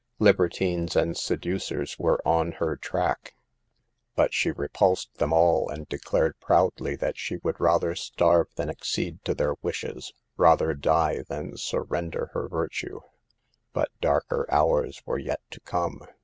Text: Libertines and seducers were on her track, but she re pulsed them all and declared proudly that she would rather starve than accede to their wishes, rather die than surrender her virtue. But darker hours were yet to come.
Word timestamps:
Libertines 0.17 0.95
and 0.95 1.15
seducers 1.15 1.99
were 1.99 2.27
on 2.27 2.53
her 2.53 2.75
track, 2.75 3.35
but 4.15 4.33
she 4.33 4.49
re 4.49 4.67
pulsed 4.67 5.13
them 5.19 5.31
all 5.31 5.69
and 5.69 5.87
declared 5.89 6.39
proudly 6.39 6.95
that 6.95 7.19
she 7.19 7.37
would 7.43 7.59
rather 7.59 7.93
starve 7.93 8.47
than 8.55 8.67
accede 8.67 9.23
to 9.25 9.35
their 9.35 9.53
wishes, 9.61 10.11
rather 10.37 10.73
die 10.73 11.21
than 11.29 11.55
surrender 11.55 12.31
her 12.33 12.47
virtue. 12.49 13.01
But 13.73 13.91
darker 14.01 14.51
hours 14.51 15.03
were 15.05 15.19
yet 15.19 15.41
to 15.51 15.59
come. 15.59 16.01